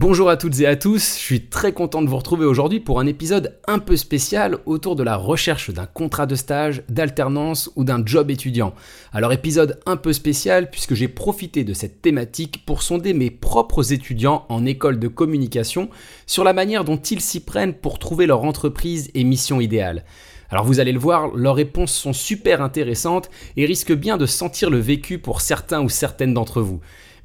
[0.00, 3.00] Bonjour à toutes et à tous, je suis très content de vous retrouver aujourd'hui pour
[3.00, 7.82] un épisode un peu spécial autour de la recherche d'un contrat de stage, d'alternance ou
[7.82, 8.74] d'un job étudiant.
[9.12, 13.92] Alors épisode un peu spécial puisque j'ai profité de cette thématique pour sonder mes propres
[13.92, 15.90] étudiants en école de communication
[16.28, 20.04] sur la manière dont ils s'y prennent pour trouver leur entreprise et mission idéale.
[20.48, 24.70] Alors vous allez le voir, leurs réponses sont super intéressantes et risquent bien de sentir
[24.70, 26.78] le vécu pour certains ou certaines d'entre vous.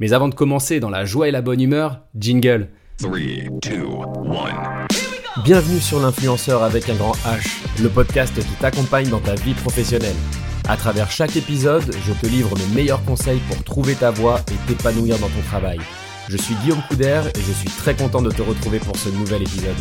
[0.04, 2.68] Mais avant de commencer dans la joie et la bonne humeur, jingle.
[3.02, 3.18] 3,
[3.62, 3.86] 2,
[5.38, 5.42] 1.
[5.46, 10.18] Bienvenue sur l'influenceur avec un grand H, le podcast qui t'accompagne dans ta vie professionnelle.
[10.68, 14.68] À travers chaque épisode, je te livre mes meilleurs conseils pour trouver ta voie et
[14.68, 15.80] t'épanouir dans ton travail.
[16.28, 19.44] Je suis Guillaume Couder et je suis très content de te retrouver pour ce nouvel
[19.44, 19.78] épisode.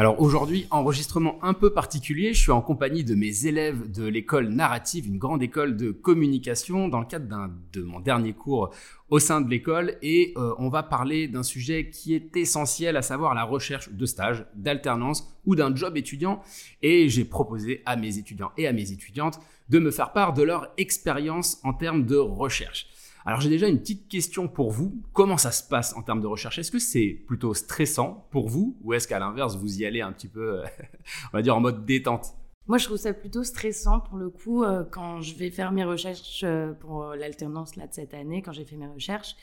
[0.00, 4.48] Alors aujourd'hui, enregistrement un peu particulier, je suis en compagnie de mes élèves de l'école
[4.48, 8.70] narrative, une grande école de communication, dans le cadre de mon dernier cours
[9.10, 13.02] au sein de l'école, et euh, on va parler d'un sujet qui est essentiel, à
[13.02, 16.40] savoir la recherche de stage, d'alternance ou d'un job étudiant,
[16.80, 20.42] et j'ai proposé à mes étudiants et à mes étudiantes de me faire part de
[20.42, 22.86] leur expérience en termes de recherche.
[23.30, 24.92] Alors j'ai déjà une petite question pour vous.
[25.12, 26.58] Comment ça se passe en termes de recherche?
[26.58, 30.10] Est-ce que c'est plutôt stressant pour vous ou est-ce qu'à l'inverse vous y allez un
[30.10, 30.62] petit peu,
[31.32, 32.34] on va dire en mode détente?
[32.66, 35.84] Moi, je trouve ça plutôt stressant pour le coup euh, quand je vais faire mes
[35.84, 39.36] recherches euh, pour l'alternance de cette année, quand j'ai fait mes recherches.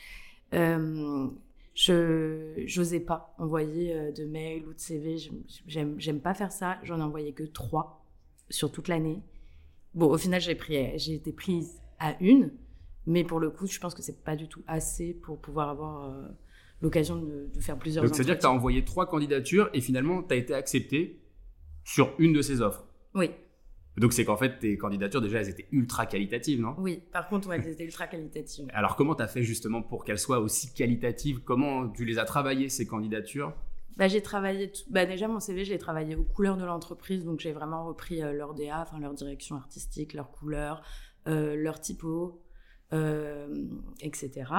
[0.52, 1.26] Euh,
[1.74, 5.16] je n'osais pas envoyer de mails ou de CV.
[5.66, 6.76] J'aime pas faire ça.
[6.82, 8.04] J'en ai envoyé que trois
[8.50, 9.22] sur toute l'année.
[9.94, 12.50] Bon, au final, j'ai été prise à une.
[13.08, 16.04] Mais pour le coup, je pense que c'est pas du tout assez pour pouvoir avoir
[16.04, 16.28] euh,
[16.82, 20.34] l'occasion de, faire plusieurs Donc, c'est-à-dire que tu as envoyé trois candidatures et finalement, tu
[20.34, 21.18] as été accepté
[21.84, 22.84] sur une de ces offres.
[23.14, 23.30] Oui.
[23.96, 26.74] Donc, c'est qu'en fait, tes candidatures, déjà, elles étaient ultra qualitatives, non?
[26.76, 28.66] Oui, par contre, elles étaient ultra qualitatives.
[28.74, 31.40] Alors, comment tu as fait justement pour qu'elles soient aussi qualitatives?
[31.40, 33.54] Comment tu les as travaillées, ces candidatures?
[33.96, 37.40] Bah, j'ai travaillé bah, déjà mon CV je l'ai travaillé aux couleurs de l'entreprise donc
[37.40, 40.82] j'ai vraiment repris euh, leur DA enfin leur direction artistique leurs couleurs
[41.26, 42.40] euh, leur typo
[42.92, 43.66] euh,
[44.00, 44.50] etc.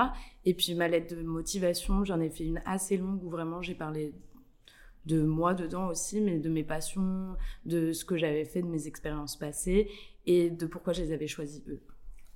[0.46, 3.76] Et puis ma lettre de motivation, j'en ai fait une assez longue où vraiment j'ai
[3.76, 4.14] parlé
[5.06, 7.36] de moi dedans aussi, mais de mes passions,
[7.66, 9.90] de ce que j'avais fait, de mes expériences passées
[10.26, 11.82] et de pourquoi je les avais choisis eux.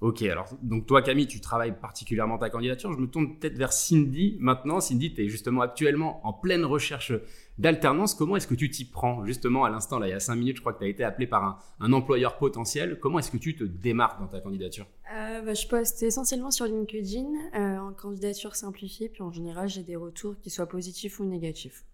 [0.04, 2.92] Ok, alors donc toi Camille, tu travailles particulièrement ta candidature.
[2.92, 4.82] Je me tourne peut-être vers Cindy maintenant.
[4.82, 7.14] Cindy, tu es justement actuellement en pleine recherche
[7.58, 8.14] d'alternance.
[8.14, 9.24] Comment est-ce que tu t'y prends?
[9.24, 11.06] Justement à l'instant là Il y a cinq minutes, je crois que tu as été
[11.06, 13.00] appelé par un, employeur potentiel.
[13.00, 14.88] Comment est-ce que tu te démarques dans ta candidature?
[15.16, 19.08] Euh, bah, Je poste essentiellement sur LinkedIn euh, en candidature simplifiée.
[19.08, 21.86] Puis en général, j'ai des retours qui soient positifs ou négatifs.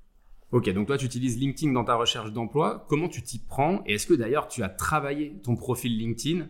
[0.52, 2.88] Ok, donc toi tu utilises LinkedIn dans ta recherche d'emploi.
[2.90, 3.84] Comment tu t'y prends?
[3.86, 6.48] Et est-ce que d'ailleurs tu as travaillé ton profil LinkedIn?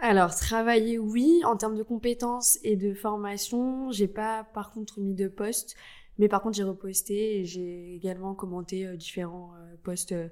[0.00, 1.42] Alors, travailler, oui.
[1.44, 5.76] En termes de compétences et de formation, j'ai pas, par contre, mis de poste.
[6.18, 10.28] Mais par contre, j'ai reposté et j'ai également commenté euh, différents euh, postes euh,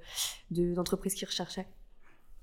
[0.50, 1.66] d'entreprises qui recherchaient.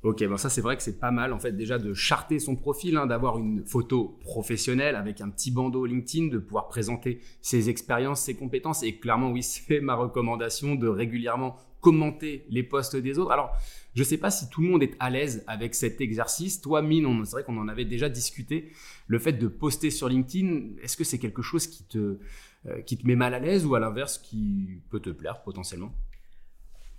[0.06, 2.56] Ok, bon ça c'est vrai que c'est pas mal en fait déjà de charter son
[2.56, 7.70] profil, hein, d'avoir une photo professionnelle avec un petit bandeau LinkedIn, de pouvoir présenter ses
[7.70, 11.56] expériences, ses compétences et clairement oui c'est ma recommandation de régulièrement
[11.86, 13.30] commenter les posts des autres.
[13.30, 13.56] Alors
[13.94, 16.60] je ne sais pas si tout le monde est à l'aise avec cet exercice.
[16.60, 18.72] Toi, Mine, c'est vrai qu'on en avait déjà discuté.
[19.06, 22.18] Le fait de poster sur LinkedIn, est-ce que c'est quelque chose qui te,
[22.66, 25.94] euh, qui te met mal à l'aise ou à l'inverse qui peut te plaire potentiellement?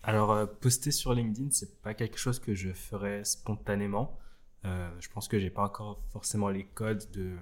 [0.04, 4.16] Alors, euh, poster sur LinkedIn, c'est pas quelque chose que je ferais spontanément.
[4.64, 7.32] Euh, je pense que j'ai pas encore forcément les codes de,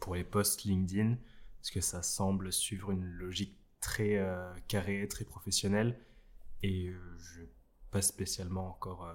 [0.00, 1.16] pour les posts LinkedIn,
[1.58, 4.24] parce que ça semble suivre une logique très
[4.68, 5.98] carrée, très professionnelle.
[6.62, 7.42] Et je
[7.92, 9.14] pas spécialement encore euh,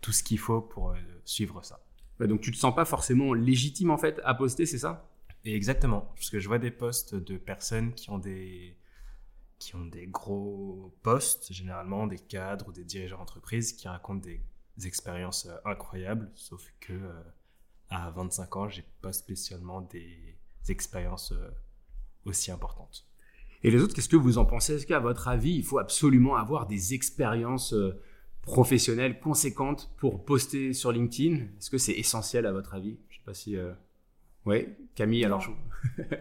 [0.00, 1.84] tout ce qu'il faut pour euh, suivre ça.
[2.20, 5.10] donc tu te sens pas forcément légitime en fait à poster, c'est ça?
[5.44, 8.76] Exactement, parce que je vois des posts de personnes qui ont des
[9.58, 14.40] qui ont des gros postes, généralement des cadres ou des dirigeants d'entreprise qui racontent des,
[14.84, 16.94] expériences euh, incroyables, sauf que
[17.90, 20.36] à 25 ans, j'ai pas spécialement des
[20.68, 21.34] expériences
[22.24, 23.06] aussi importantes.
[23.64, 24.74] Et les autres, qu'est-ce que vous en pensez?
[24.74, 28.00] Est-ce qu'à votre avis, il faut absolument avoir des expériences euh,
[28.42, 31.36] professionnelles conséquentes pour poster sur LinkedIn?
[31.36, 32.98] Est-ce que c'est essentiel à votre avis?
[33.08, 33.56] Je sais pas si...
[33.56, 33.72] Euh...
[34.44, 35.46] Oui, Camille, alors...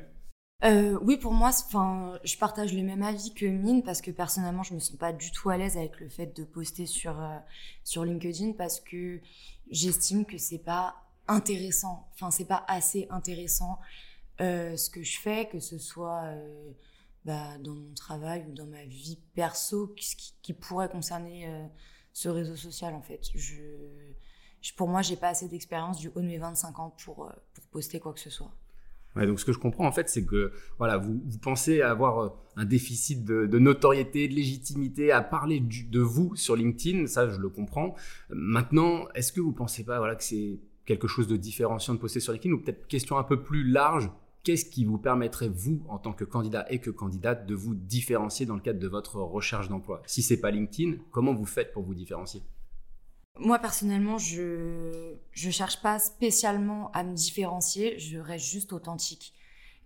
[0.63, 4.61] Euh, oui, pour moi, enfin, je partage le même avis que Mine parce que personnellement,
[4.61, 7.19] je me sens pas du tout à l'aise avec le fait de poster sur
[7.83, 9.19] sur LinkedIn parce que
[9.71, 10.97] j'estime que c'est pas
[11.27, 12.07] intéressant.
[12.13, 13.79] Enfin, c'est pas assez intéressant
[14.37, 16.31] ce que je fais, que ce soit
[17.25, 21.65] bah, dans mon travail ou dans ma vie perso qui, qui pourrait concerner euh,
[22.13, 23.21] ce réseau social en fait.
[23.35, 23.55] Je
[24.77, 27.63] pour moi, j'ai pas assez d'expérience du haut de mes 25 ans pour, euh, pour
[27.65, 28.51] poster quoi que ce soit.
[29.15, 32.29] Donc ce que je comprends en fait, c'est que voilà, vous, vous, pensez avoir euh,
[32.55, 37.49] un déficit de, notoriété, de légitimité à parler de vous sur LinkedIn, ça je le
[37.49, 37.95] comprends.
[38.29, 42.21] Maintenant, est-ce que vous pensez pas voilà que c'est quelque chose de différenciant de poster
[42.21, 44.09] sur LinkedIn ou peut-être question un peu plus large
[44.43, 48.47] Qu'est-ce qui vous permettrait vous en tant que candidat et que candidate de vous différencier
[48.47, 50.01] dans le cadre de votre recherche d'emploi?
[50.07, 52.41] Si c'est pas LinkedIn, comment vous faites pour vous différencier?
[53.39, 59.33] Moi personnellement, je je cherche pas spécialement à me différencier, je reste juste authentique.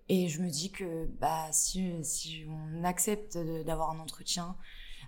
[0.08, 4.56] Et je me dis que bah si si on accepte d'avoir un entretien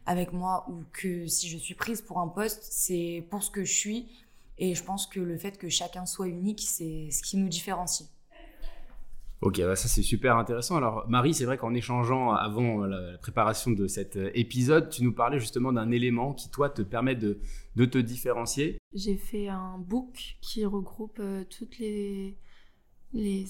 [0.06, 3.64] avec moi ou que si je suis prise pour un poste, c'est pour ce que
[3.64, 4.08] je suis
[4.58, 8.10] et je pense que le fait que chacun soit unique, c'est ce qui nous différencie.
[9.42, 10.78] Ok, bah, ça c'est super intéressant.
[10.78, 15.14] Alors Marie, c'est vrai qu'en échangeant avant la, préparation de cet euh, épisode, tu nous
[15.14, 17.40] parlais justement d'un élément qui toi te permet de,
[17.76, 18.80] te différencier.
[18.94, 22.36] J'ai fait un book qui regroupe euh, toutes les,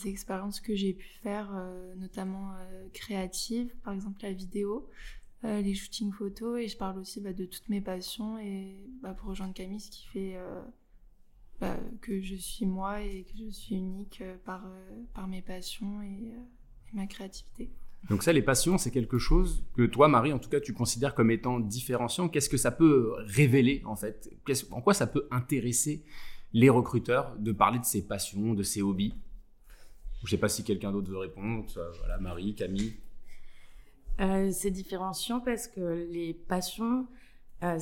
[0.06, 2.52] expériences que j'ai pu faire, euh, notamment
[2.94, 4.90] créatives, par exemple la vidéo,
[5.44, 9.30] les shootings photos, et je parle aussi bah, de toutes mes passions et bah, pour
[9.30, 10.38] rejoindre Camille, ce qui fait
[11.60, 15.42] bah, que je suis moi et que je suis unique euh, par, euh, par mes
[15.42, 17.72] passions et, euh, et ma créativité.
[18.10, 21.16] Donc ça, les passions, c'est quelque chose que toi, Marie, en tout cas, tu considères
[21.16, 22.30] comme étant différenciant.
[22.30, 24.30] Qu'est-ce que ça peut révéler, en fait?
[24.70, 26.04] En quoi ça peut intéresser
[26.54, 29.16] les recruteurs de parler de ses passions, de ses hobbies?
[30.20, 31.66] Je ne sais pas si quelqu'un d'autre veut répondre.
[31.98, 32.94] Voilà, Marie, Camille.
[34.52, 37.08] c'est différenciant parce que les passions,
[37.64, 37.80] euh,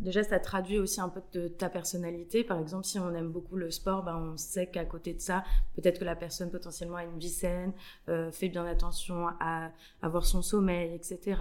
[0.00, 2.44] déjà, ça traduit aussi un peu de ta personnalité.
[2.44, 5.44] Par exemple, si on aime beaucoup le sport, ben, on sait qu'à côté de ça,
[5.76, 7.72] peut-être que la personne potentiellement a une vie saine,
[8.08, 9.70] euh, fait bien attention à
[10.02, 11.40] avoir son sommeil, etc.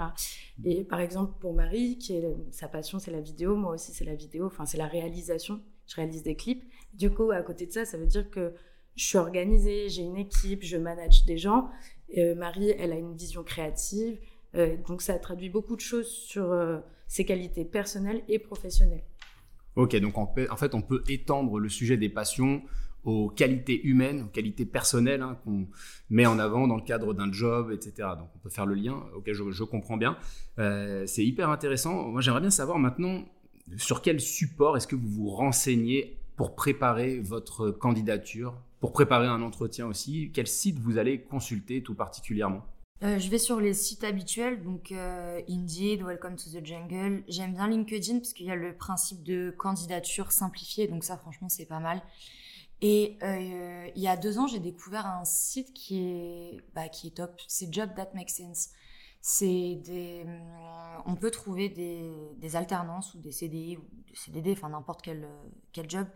[0.63, 3.55] Et par exemple, pour Marie, qui est sa passion, c'est la vidéo.
[3.57, 4.45] Moi aussi, c'est la vidéo.
[4.45, 5.61] Enfin, c'est la réalisation.
[5.87, 6.63] Je réalise des clips.
[6.93, 8.53] Du coup, à côté de ça, ça veut dire que
[8.95, 11.69] je suis organisée, j'ai une équipe, je manage des gens.
[12.17, 14.19] Euh, Marie, elle a une vision créative.
[14.87, 16.51] Donc, ça traduit beaucoup de choses sur
[17.07, 19.03] ses qualités personnelles et professionnelles.
[19.75, 20.27] Ok, donc en,
[20.57, 22.63] fait, on peut étendre le sujet des passions
[23.03, 25.67] aux qualités humaines, aux qualités personnelles hein, qu'on
[26.09, 28.09] met en avant dans le cadre d'un job, etc.
[28.17, 30.17] Donc on peut faire le lien, ok, je, comprends bien.
[30.57, 32.07] Euh, c'est hyper intéressant.
[32.07, 33.23] Moi, j'aimerais bien savoir maintenant
[33.77, 39.41] sur quel support est-ce que vous vous renseignez pour préparer votre candidature, pour préparer un
[39.41, 40.31] entretien aussi?
[40.33, 42.65] Quel site vous allez consulter tout particulièrement?
[43.03, 47.23] Euh, je vais sur les sites habituels, donc euh, Indeed, Welcome to the Jungle.
[47.27, 51.47] J'aime bien LinkedIn parce qu'il y a le principe de candidature simplifiée, donc ça franchement
[51.47, 52.01] c'est pas mal.
[52.81, 57.07] Et euh, il y a deux ans, j'ai découvert un site qui est, bah, qui
[57.07, 57.39] est top.
[57.47, 58.69] C'est Job That Makes Sense.
[59.21, 60.25] C'est des,
[61.05, 65.27] on peut trouver des, alternances ou des CDI ou des CDD, enfin n'importe quel,
[65.71, 66.07] quel job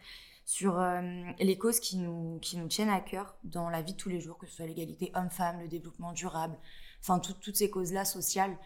[0.52, 1.02] sur euh,
[1.40, 4.20] les causes qui nous, qui nous tiennent à cœur dans la vie de tous les
[4.20, 6.58] jours, que ce soit l'égalité homme-femme, le développement durable,
[7.00, 8.58] enfin toutes ces causes-là sociales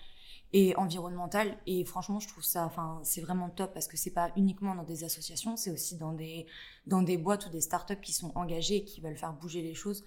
[0.52, 1.56] et environnementales.
[1.68, 4.82] Et franchement, je trouve ça, enfin, c'est vraiment top parce que c'est pas uniquement dans
[4.82, 6.48] des associations, c'est aussi dans des,
[6.88, 9.76] dans des boîtes ou des startups qui sont engagées et qui veulent faire bouger les
[9.76, 10.04] choses.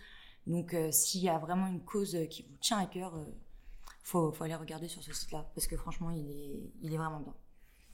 [0.49, 3.35] Donc, euh, s'il y a vraiment une cause qui vous tient à cœur, il euh,
[4.03, 7.21] faut, faut aller regarder sur ce site-là parce que franchement, il est, il est vraiment
[7.21, 7.35] bien.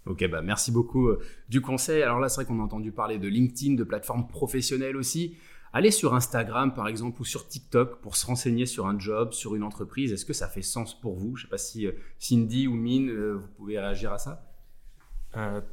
[0.07, 2.03] Ok, bah merci beaucoup euh, du conseil.
[2.03, 5.37] Alors là, c'est vrai qu'on a entendu parler de LinkedIn, de plateformes professionnelles aussi.
[5.73, 9.55] Allez sur Instagram, par exemple, ou sur TikTok pour se renseigner sur un job, sur
[9.55, 10.13] une entreprise.
[10.13, 11.37] Est-ce que ça fait sens pour vous?
[11.37, 14.51] Je ne sais pas si euh, Cindy ou Mine, euh, vous pouvez réagir à ça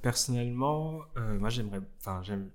[0.02, 1.02] personnellement,
[1.38, 2.50] moi j'aimerais, enfin j'aime,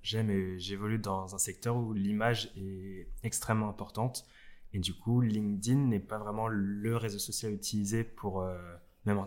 [0.58, 4.26] j'évolue dans un secteur où l'image est extrêmement importante
[4.72, 8.44] et du coup LinkedIn n'est pas vraiment le réseau social utilisé pour
[9.04, 9.24] même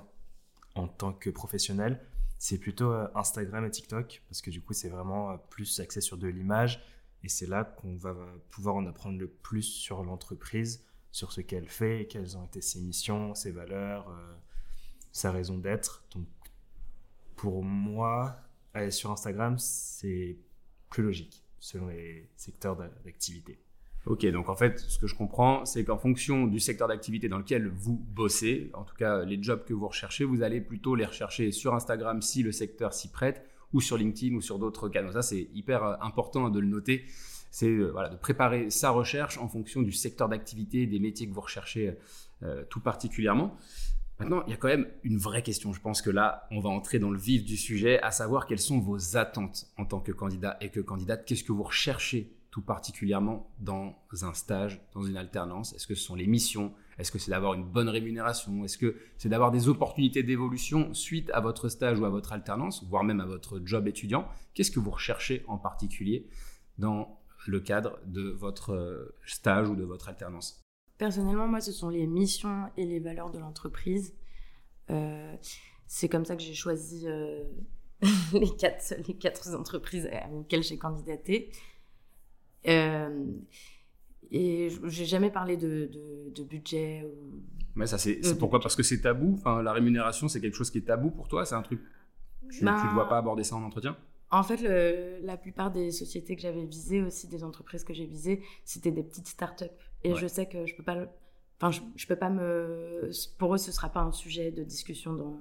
[0.75, 2.01] en, tant que professionnel
[2.39, 5.99] c'est plutôt euh, Instagram et TikTok, parce que du coup, c'est vraiment euh, plus axé
[5.99, 6.81] sur de l'image.
[7.21, 8.15] Et c'est là qu'on va
[8.49, 12.79] pouvoir en apprendre le plus sur l'entreprise, sur ce qu'elle fait, quelles ont été ses
[12.79, 14.35] missions, ses valeurs, euh,
[15.11, 16.05] sa raison d'être.
[16.15, 16.27] Donc,
[17.35, 18.37] pour moi,
[18.73, 20.37] aller sur Instagram, c'est
[20.89, 23.59] plus logique, selon les secteurs d'activité.
[24.09, 27.37] Ok, donc en fait, ce que je comprends, c'est qu'en fonction du secteur d'activité dans
[27.37, 31.05] lequel vous bossez, en tout cas les jobs que vous recherchez, vous allez plutôt les
[31.05, 35.11] rechercher sur Instagram si le secteur s'y prête, ou sur LinkedIn ou sur d'autres canaux.
[35.11, 37.05] Ça, c'est hyper euh, important de le noter.
[37.51, 41.41] C'est euh, de préparer sa recherche en fonction du secteur d'activité, des métiers que vous
[41.41, 41.95] recherchez
[42.41, 43.57] euh, tout particulièrement.
[44.19, 45.71] Maintenant, il y a quand même une vraie question.
[45.71, 48.57] Je pense que là, on va entrer dans le vif du sujet, à savoir quelles
[48.57, 51.25] sont vos attentes en tant que candidat et que candidate.
[51.25, 55.73] Qu'est-ce que vous recherchez tout particulièrement dans un stage, dans une alternance?
[55.73, 56.73] Est-ce que ce sont les missions?
[56.97, 58.65] Est-ce que c'est d'avoir une bonne rémunération?
[58.65, 62.83] Est-ce que c'est d'avoir des opportunités d'évolution suite à votre stage ou à votre alternance,
[62.85, 64.27] voire même à votre job étudiant?
[64.53, 66.27] Qu'est-ce que vous recherchez en particulier
[66.77, 70.61] dans le cadre de votre euh, stage ou de votre alternance?
[70.97, 74.13] Personnellement, moi, ce sont les missions et les valeurs de l'entreprise.
[74.89, 75.35] Euh,
[75.87, 77.45] c'est comme ça que j'ai choisi euh,
[78.33, 81.51] les, quatre, les quatre entreprises auxquelles j'ai candidaté.
[82.67, 83.25] Euh,
[84.31, 85.89] et j'ai jamais parlé de,
[86.35, 87.05] de, budget.
[87.05, 87.41] Ou...
[87.75, 88.59] Mais ça, c'est pourquoi?
[88.59, 89.35] Parce que c'est tabou?
[89.35, 91.45] Enfin, la rémunération, c'est quelque chose qui est tabou pour toi?
[91.45, 91.81] C'est un truc.
[92.51, 93.95] Tu ne ben, dois pas aborder ça en entretien?
[94.31, 98.05] En fait, le, la plupart des sociétés que j'avais visées, aussi des entreprises que j'ai
[98.05, 99.65] visées, c'était des petites startups.
[100.03, 100.97] Et je sais que je peux pas.
[101.57, 103.09] Enfin, je, je, peux pas me.
[103.37, 105.39] Pour eux, ce sera pas un sujet de discussion dans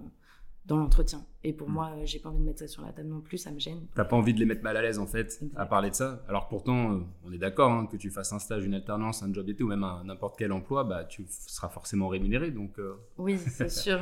[0.68, 1.25] dans l'entretien.
[1.42, 1.72] Et pour mm.
[1.72, 3.87] moi, j'ai pas envie de mettre ça sur la table non plus, ça me gêne.
[3.94, 6.22] T'as pas envie de les mettre mal à l'aise en fait, à parler de ça.
[6.28, 9.32] Alors pourtant, euh, on est d'accord hein, que tu fasses un stage, une alternance, un
[9.32, 12.50] job d'été ou même n'importe quel emploi, bah tu seras forcément rémunéré.
[12.50, 12.94] Donc euh.
[13.16, 13.98] oui, c'est sûr.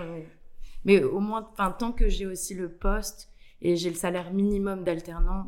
[0.84, 3.30] Mais au moins, enfin tant que j'ai aussi le poste
[3.62, 5.46] et j'ai le salaire minimum d'alternant,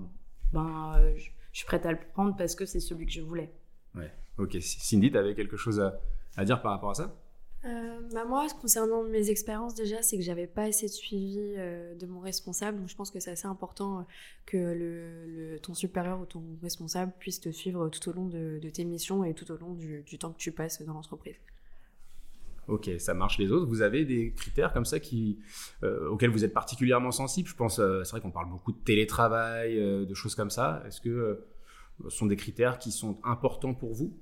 [0.53, 3.53] ben euh, je, suis prête à le prendre parce que c'est celui que je voulais.
[3.97, 4.13] Ouais.
[4.39, 4.57] Ok.
[4.61, 5.99] Cindy, tu avais quelque chose à,
[6.37, 7.13] à dire par rapport à ça?
[7.65, 11.95] Euh, bah moi, concernant mes expériences déjà, c'est que j'avais pas assez de suivi euh,
[11.97, 12.79] de mon responsable.
[12.79, 14.03] Donc je pense que c'est assez important euh,
[14.47, 19.25] que ton supérieur ou ton responsable puisse te suivre tout au long de, tes missions
[19.25, 21.37] et tout au long du, temps que tu passes dans l'entreprise.
[22.69, 23.67] Ok, ça marche les autres.
[23.67, 25.39] Vous avez des critères comme ça qui,
[25.83, 27.49] auxquels vous êtes particulièrement sensible?
[27.49, 30.83] Je pense, c'est vrai qu'on parle beaucoup de télétravail, de choses comme ça.
[30.87, 31.47] Est-ce que
[32.05, 34.15] ce sont des critères qui sont importants pour vous?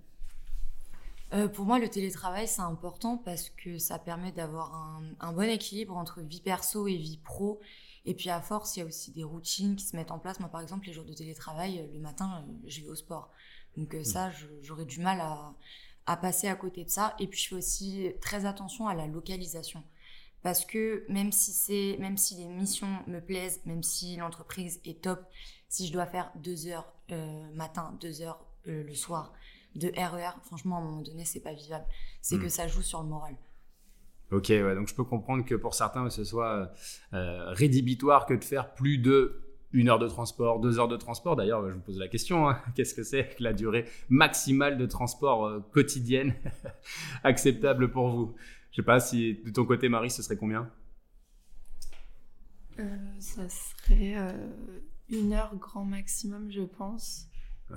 [1.32, 4.74] Euh, pour moi, le télétravail, c'est important parce que ça permet d'avoir
[5.20, 7.60] un, bon équilibre entre vie perso et vie pro.
[8.04, 10.38] Et puis, à force, il y a aussi des routines qui se mettent en place.
[10.38, 13.30] Moi, par exemple, les jours de télétravail, euh, le matin, euh, je vais au sport.
[13.76, 14.30] Donc, ça,
[14.62, 15.20] j'aurais du mal
[16.06, 17.16] à, passer à côté de ça.
[17.18, 19.82] Et puis, je fais aussi très attention à la localisation.
[20.42, 25.26] Parce que même si, même si les missions me plaisent, même si l'entreprise est top,
[25.68, 26.90] si je dois faire deux heures
[27.52, 29.34] matin, deux heures le soir,
[29.76, 31.84] de RER, e franchement, à un moment donné, c'est pas vivable.
[32.20, 32.50] C'est que hmm.
[32.50, 33.36] ça joue sur le moral.
[34.32, 36.72] Ok, ouais, donc je peux comprendre que pour certains, ce soit
[37.12, 39.42] euh, rédhibitoire que de faire plus de
[39.72, 41.36] une heure de transport, deux heures de transport.
[41.36, 45.46] D'ailleurs, je vous pose la question, hein, qu'est-ce que c'est la durée maximale de transport
[45.46, 46.34] euh, quotidienne
[47.24, 48.34] acceptable pour vous?
[48.72, 50.68] Je sais pas si de ton côté, Marie, ce serait combien?
[52.80, 54.16] Euh, Ça serait
[55.08, 57.28] une heure grand maximum, je pense.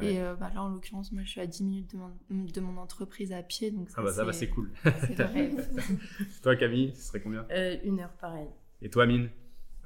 [0.01, 2.61] Et euh, bah, là, en l'occurrence, moi, je suis à 10 minutes de mon, de
[2.61, 3.71] mon entreprise à pied.
[3.71, 4.71] Donc ah bah ça, va, c'est cool.
[6.43, 7.45] toi, Camille, ce serait combien?
[7.51, 8.47] Euh, Une heure, pareil.
[8.81, 9.29] Et toi, Mine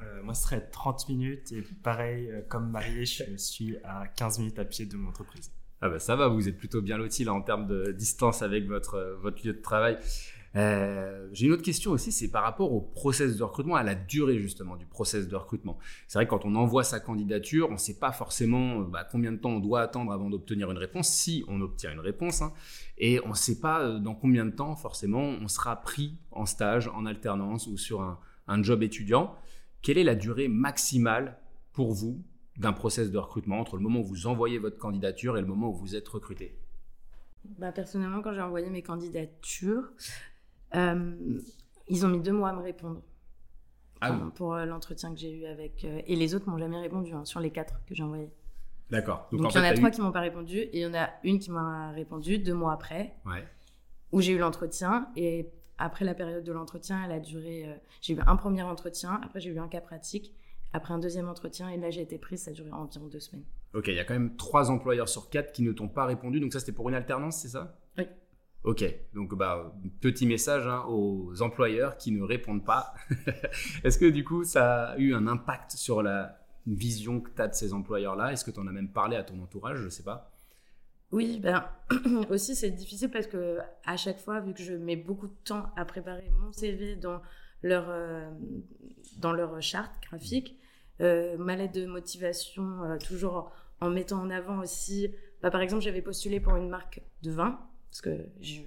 [0.01, 1.51] euh, Moi, ce serait 30 minutes.
[1.53, 5.51] Et pareil, comme marié, je suis à 15 minutes à pied de mon entreprise.
[5.85, 8.67] Ah bah ça va, vous êtes plutôt bien loti là en termes de distance avec
[8.67, 9.97] votre, votre lieu de travail.
[10.55, 13.95] Euh, j'ai une autre question aussi, c'est par rapport au process de recrutement, à la
[13.95, 15.79] durée justement du process de recrutement.
[16.07, 19.07] C'est vrai que quand on envoie sa candidature, on ne sait pas forcément euh, bah,
[19.09, 22.41] combien de temps on doit attendre avant d'obtenir une réponse, si on obtient une réponse,
[22.41, 22.53] hein.
[22.97, 26.45] et on ne sait pas euh, dans combien de temps forcément on sera pris en
[26.45, 29.35] stage, en alternance ou sur un, job étudiant.
[29.81, 31.37] Quelle est la durée maximale
[31.73, 32.21] pour vous
[32.57, 35.69] d'un process de recrutement entre le moment où vous envoyez votre candidature et le moment
[35.69, 36.55] où vous êtes recruté?
[37.57, 39.91] Bah, Personnellement, quand j'ai envoyé mes candidatures,
[40.73, 43.01] ils ont mis deux mois à me répondre.
[44.01, 45.85] Ah pour euh, l'entretien que j'ai eu avec.
[45.85, 48.31] Euh, et les autres m'ont jamais répondu hein, sur les quatre que j'ai envoyés.
[48.89, 49.27] D'accord.
[49.31, 51.09] Donc, il y en a trois qui m'ont pas répondu et il y en a
[51.23, 53.15] une qui m'a répondu deux mois après.
[54.11, 57.65] Où j'ai eu l'entretien et après la période de l'entretien, elle a duré.
[58.01, 60.35] j'ai eu un premier entretien, après j'ai eu un cas pratique,
[60.73, 63.45] après un deuxième entretien et là j'ai été prise, ça a duré environ deux semaines.
[63.73, 66.39] Ok, il y a quand même trois employeurs sur quatre qui ne t'ont pas répondu,
[66.39, 67.79] donc ça c'était pour une alternance, c'est ça?
[67.97, 68.03] Oui.
[68.63, 72.93] Ok, donc bah, petit message hein, aux employeurs qui ne répondent pas.
[73.83, 77.49] Est-ce que du coup ça a eu un impact sur la vision que tu as
[77.49, 78.31] de ces employeurs-là?
[78.31, 79.79] Est-ce que tu en as même parlé à ton entourage?
[79.79, 80.31] Je ne sais pas.
[81.11, 81.65] Oui, ben
[82.29, 85.65] aussi c'est difficile parce que à chaque fois, vu que je mets beaucoup de temps
[85.75, 87.21] à préparer mon CV dans
[87.63, 88.31] leur, euh,
[89.17, 90.57] dans leur charte graphique,
[91.01, 93.51] euh, ma lettre de motivation, euh, toujours
[93.81, 95.13] en, mettant en avant aussi.
[95.41, 97.59] Bah, par exemple, j'avais postulé pour une marque de vin
[97.93, 98.61] parce que je,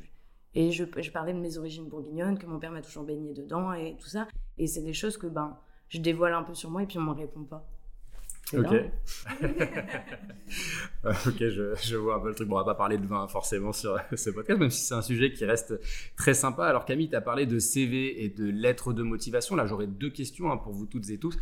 [0.55, 3.73] et je, je, parlais de mes origines bourguignonnes, que mon père m'a toujours baigné dedans
[3.73, 4.29] et tout ça.
[4.57, 7.01] Et c'est des choses que ben, je dévoile un peu sur moi et puis on
[7.01, 7.69] ne m'en répond pas.
[8.53, 8.69] Ok.
[11.05, 12.47] ok, je, je, vois un peu le truc.
[12.47, 15.03] Bon, on va pas parler de vin forcément sur ce podcast, même si c'est un
[15.03, 15.75] sujet qui reste
[16.17, 16.65] très sympa.
[16.65, 19.57] Alors Camille, tu as parlé de CV et de lettres de motivation.
[19.57, 21.37] Là, j'aurais deux questions hein, pour vous toutes et tous.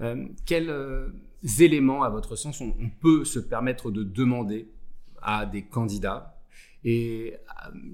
[0.00, 1.10] Euh, quels euh,
[1.60, 4.70] éléments, à votre sens, on peut se permettre de demander
[5.20, 6.37] à des candidats
[6.84, 7.36] Et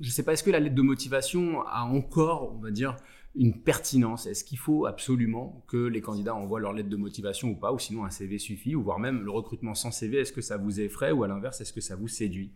[0.01, 2.97] je ne sais pas, est-ce que la lettre de motivation a encore, on va dire,
[3.35, 4.27] une pertinence?
[4.27, 7.79] Est-ce qu'il faut absolument que les candidats envoient leur lettre de motivation ou pas, ou
[7.79, 10.81] sinon un CV suffit, ou voire même le recrutement sans CV, est-ce que ça vous
[10.81, 11.13] effraie?
[11.13, 12.53] Ou à l'inverse, est-ce que ça vous séduit?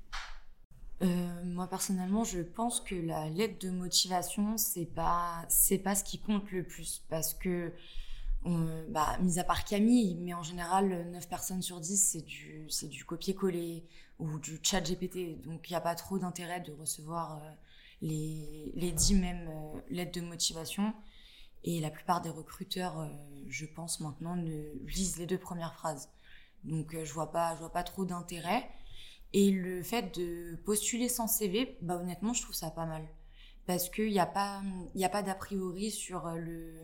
[1.00, 6.02] Euh, moi personnellement, je pense que la lettre de motivation, c'est pas c'est pas ce
[6.02, 7.04] qui compte le plus.
[7.08, 7.72] Parce que
[8.88, 12.88] bah, mis à part Camille, mais en général, 9 personnes sur 10, c'est du, c'est
[12.88, 13.84] du copier-coller
[14.18, 15.40] ou du chat GPT.
[15.44, 17.50] Donc, il n'y a pas trop d'intérêt de recevoir euh,
[18.02, 20.92] les, les 10 mêmes euh, lettres de motivation.
[21.64, 23.08] Et la plupart des recruteurs, euh,
[23.48, 26.08] je pense maintenant, ne lisent les deux premières phrases.
[26.64, 28.68] Donc, je vois pas, je vois pas trop d'intérêt.
[29.32, 33.06] Et le fait de postuler sans CV, bah, honnêtement, je trouve ça pas mal.
[33.66, 34.62] Parce qu'il n'y a pas,
[34.94, 36.74] il a pas d'a priori sur le,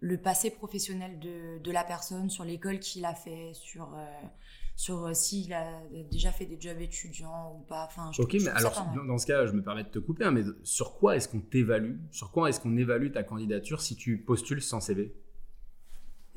[0.00, 3.96] le passé professionnel de, de la personne, sur l'école qu'il a fait, sur,
[4.82, 7.84] sur euh, s'il a déjà fait des jobs étudiants ou pas.
[7.84, 10.42] Enfin, ok, mais alors dans, ce cas, je me permets de te couper, hein, mais
[10.64, 14.60] sur quoi est-ce qu'on t'évalue Sur quoi est-ce qu'on évalue ta candidature si tu postules
[14.60, 15.14] sans CV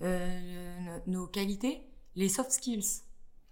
[0.03, 1.81] euh, Nos qualités,
[2.15, 3.01] les soft skills.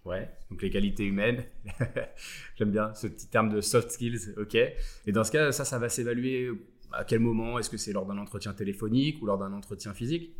[0.04, 1.42] Ouais, donc les qualités humaines.
[2.56, 4.54] J'aime bien ce petit terme de soft skills, ok.
[4.54, 6.52] Et dans ce cas, ça, ça va s'évaluer
[6.92, 7.58] à quel moment?
[7.58, 10.36] Est-ce que c'est lors d'un entretien téléphonique ou lors d'un entretien physique?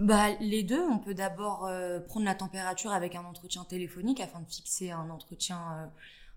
[0.00, 4.40] Bah, les deux, on peut d'abord euh, prendre la température avec un entretien téléphonique afin
[4.40, 5.86] de fixer un entretien, euh,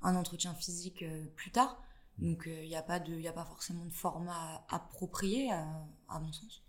[0.01, 1.81] un entretien physique euh, plus tard.
[2.17, 6.63] Donc il n'y a, pas de, a pas forcément de format approprié à, mon sens.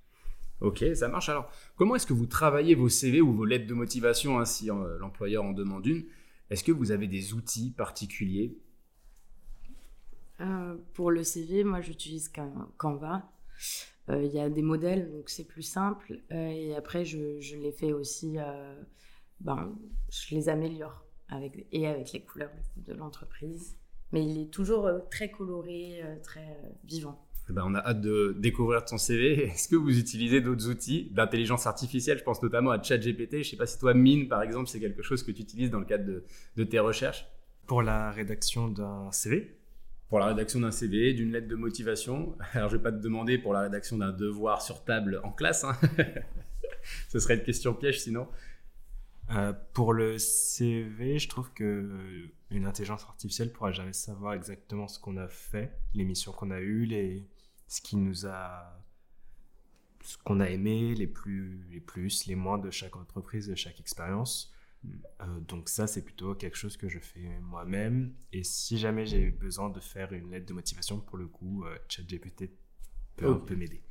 [0.61, 1.29] Ok, ça marche.
[1.29, 4.67] Alors, comment est-ce que vous travaillez vos CV ou vos lettres de motivation hein, si
[4.67, 6.05] l'employeur en demande une?
[6.49, 8.57] Est-ce que vous avez des outils particuliers?
[10.41, 12.33] Euh, pour le CV, moi j'utilise
[12.79, 13.23] Canva.
[14.09, 16.21] Euh, il y a des modèles, donc c'est plus simple.
[16.33, 18.37] Euh, et après, je, je, les fais aussi,
[19.41, 19.75] ben,
[20.11, 23.77] je les améliore avec, et avec les couleurs de l'entreprise.
[24.13, 27.27] Mais il est toujours très coloré, très vivant.
[27.49, 29.45] Eh ben, on a hâte de découvrir ton CV.
[29.49, 32.19] Est-ce que vous utilisez d'autres outils d'intelligence artificielle?
[32.19, 33.33] Je pense notamment à ChatGPT.
[33.33, 35.71] Je ne sais pas si toi, Mine, par exemple, c'est quelque chose que tu utilises
[35.71, 36.25] dans le cadre de,
[36.57, 37.27] de tes recherches.
[37.67, 39.62] Pour la rédaction d'un CV
[40.13, 42.37] pour la rédaction d'un CV, d'une lettre de motivation.
[42.53, 45.65] Alors, je vais pas te demander pour la rédaction d'un devoir sur table en classe.
[45.65, 45.75] Hein.
[47.09, 48.29] Ce serait une question piège sinon.
[49.31, 54.99] Euh, pour le CV, je trouve que une intelligence artificielle pourra jamais savoir exactement ce
[55.01, 57.25] qu'on a fait, les missions qu'on a eues,
[57.67, 58.85] ce qui nous a
[60.03, 63.81] ce qu'on a aimé, les plus les plus, les moins de chaque entreprise, de chaque
[63.81, 64.53] expérience.
[64.85, 68.15] Euh, donc ça, c'est plutôt quelque chose que je fais moi-même.
[68.33, 71.77] Et si jamais j'ai besoin de faire une lettre de motivation, pour le coup, euh,
[71.89, 72.51] ChatGPT
[73.17, 73.83] peut peut m'aider.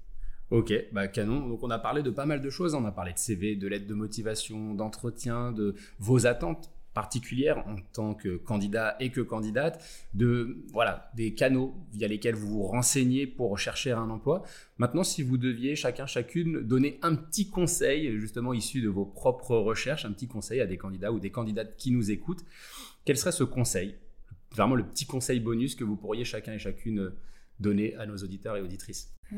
[0.49, 1.47] Ok, bah canon.
[1.47, 2.75] Donc on a parlé de pas mal de choses.
[2.75, 7.75] On a parlé de CV, de lettre de motivation, d'entretien, de vos attentes particulière en
[7.93, 13.27] tant que candidat et que candidate, de voilà des canaux via lesquels vous vous renseignez
[13.27, 14.43] pour rechercher un emploi.
[14.77, 19.55] Maintenant, si vous deviez chacun chacune donner un petit conseil justement issu de vos propres
[19.55, 22.45] recherches, un petit conseil à des candidats ou des candidates qui nous écoutent,
[23.05, 23.95] quel serait ce conseil
[24.51, 27.13] Vraiment le petit conseil bonus que vous pourriez chacun et chacune
[27.59, 29.13] donner à nos auditeurs et auditrices?
[29.31, 29.37] Euh,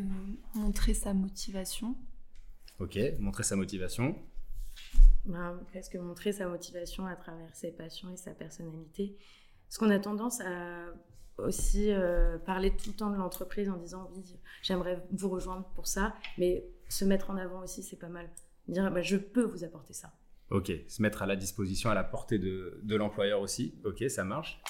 [0.55, 1.95] montrer sa motivation.
[2.79, 4.15] Ok, montrer sa motivation
[5.25, 9.17] ben, presque montrer sa motivation à travers ses passions et sa personnalité.
[9.67, 10.85] Parce qu'on a tendance à
[11.37, 14.23] aussi euh, parler tout le temps de l'entreprise en disant oui,
[14.61, 18.29] j'aimerais vous rejoindre pour ça, mais se mettre en avant aussi, c'est pas mal.
[18.67, 20.13] Dire bah, je peux vous apporter ça.
[20.49, 23.79] Ok, se mettre à la disposition, à la portée de, de l'employeur aussi.
[23.83, 24.61] Ok, ça marche.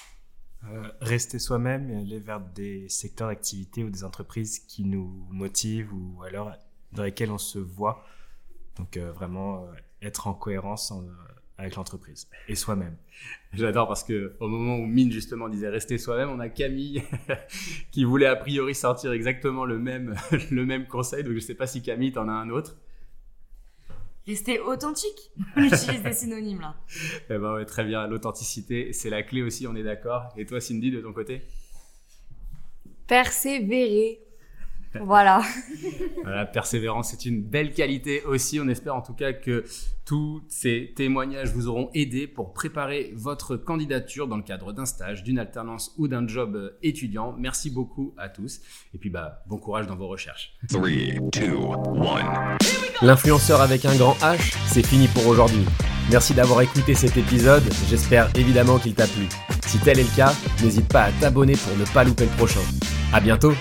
[0.71, 5.93] Euh, rester soi-même et aller vers des secteurs d'activité ou des entreprises qui nous motivent
[5.93, 6.53] ou alors
[6.93, 8.05] dans lesquelles on se voit.
[8.77, 9.67] Donc euh, vraiment
[10.03, 11.09] être en cohérence euh,
[11.57, 12.95] avec l'entreprise et soi-même.
[13.53, 17.03] J'adore parce que au moment où Mine justement disait rester soi-même, on a Camille
[17.91, 20.15] qui voulait a priori sortir exactement le même,
[20.51, 21.23] le même conseil.
[21.23, 22.77] Donc je ne sais pas si Camille t'en a un autre.
[24.25, 25.31] Rester authentique?
[25.57, 26.75] On utilise des synonymes là.
[27.29, 28.07] Eh ben ouais, très bien.
[28.07, 30.29] L'authenticité, c'est la clé aussi, on est d'accord.
[30.37, 31.41] Et toi, Cindy, de ton côté?
[33.05, 34.22] Persévérer.
[35.01, 35.41] Voilà.
[36.25, 38.59] La persévérance, c'est une belle qualité aussi.
[38.59, 39.63] On espère en tout cas que
[40.05, 45.23] tous ces témoignages vous auront aidé pour préparer votre candidature dans le cadre d'un stage,
[45.23, 47.35] d'une alternance ou d'un job étudiant.
[47.37, 48.61] Merci beaucoup à tous.
[48.93, 50.53] Et puis, bah, bon courage dans vos recherches.
[53.01, 55.65] L'influenceur avec un grand H, c'est fini pour aujourd'hui.
[56.11, 57.63] Merci d'avoir écouté cet épisode.
[57.89, 59.27] J'espère évidemment qu'il t'a plu.
[59.65, 62.61] Si tel est le cas, n'hésite pas à t'abonner pour ne pas louper le prochain.
[63.13, 63.53] À bientôt!